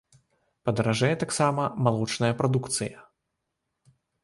Падаражэе 0.69 1.15
таксама 1.25 1.67
малочная 1.89 2.33
прадукцыя. 2.41 3.07